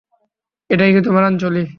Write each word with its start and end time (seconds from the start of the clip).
এটাই 0.69 0.91
কি 0.93 0.99
তোমার 1.01 1.23
আঞ্জলি? 1.23 1.63